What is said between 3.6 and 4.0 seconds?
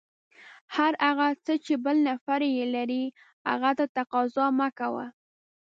ته